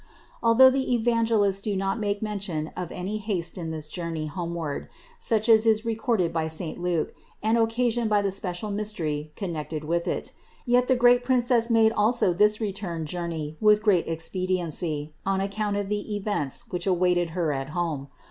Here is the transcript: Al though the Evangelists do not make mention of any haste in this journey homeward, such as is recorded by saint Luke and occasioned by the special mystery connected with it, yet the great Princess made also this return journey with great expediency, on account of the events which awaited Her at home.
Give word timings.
Al 0.43 0.55
though 0.55 0.71
the 0.71 0.91
Evangelists 0.95 1.61
do 1.61 1.75
not 1.77 1.99
make 1.99 2.23
mention 2.23 2.69
of 2.75 2.91
any 2.91 3.19
haste 3.19 3.55
in 3.55 3.69
this 3.69 3.87
journey 3.87 4.25
homeward, 4.25 4.89
such 5.19 5.47
as 5.47 5.67
is 5.67 5.85
recorded 5.85 6.33
by 6.33 6.47
saint 6.47 6.81
Luke 6.81 7.13
and 7.43 7.55
occasioned 7.55 8.09
by 8.09 8.23
the 8.23 8.31
special 8.31 8.71
mystery 8.71 9.31
connected 9.35 9.83
with 9.83 10.07
it, 10.07 10.31
yet 10.65 10.87
the 10.87 10.95
great 10.95 11.23
Princess 11.23 11.69
made 11.69 11.91
also 11.91 12.33
this 12.33 12.59
return 12.59 13.05
journey 13.05 13.57
with 13.61 13.83
great 13.83 14.07
expediency, 14.07 15.13
on 15.23 15.39
account 15.39 15.77
of 15.77 15.87
the 15.87 16.15
events 16.15 16.63
which 16.71 16.87
awaited 16.87 17.29
Her 17.37 17.53
at 17.53 17.69
home. 17.69 18.07